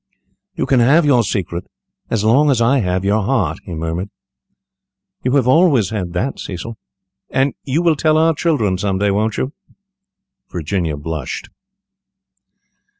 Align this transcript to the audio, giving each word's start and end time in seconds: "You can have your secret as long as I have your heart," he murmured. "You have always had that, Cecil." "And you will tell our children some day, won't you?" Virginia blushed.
"You 0.55 0.65
can 0.65 0.79
have 0.79 1.05
your 1.05 1.21
secret 1.23 1.67
as 2.09 2.23
long 2.23 2.49
as 2.49 2.59
I 2.59 2.79
have 2.79 3.05
your 3.05 3.21
heart," 3.21 3.59
he 3.65 3.75
murmured. 3.75 4.09
"You 5.21 5.33
have 5.35 5.47
always 5.47 5.91
had 5.91 6.13
that, 6.13 6.39
Cecil." 6.39 6.75
"And 7.29 7.53
you 7.65 7.83
will 7.83 7.95
tell 7.95 8.17
our 8.17 8.33
children 8.33 8.79
some 8.79 8.97
day, 8.97 9.11
won't 9.11 9.37
you?" 9.37 9.53
Virginia 10.49 10.97
blushed. 10.97 11.49